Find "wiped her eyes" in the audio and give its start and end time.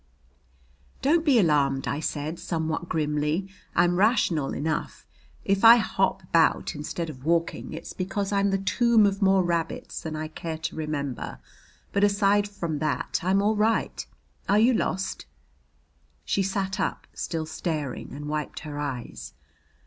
18.27-19.33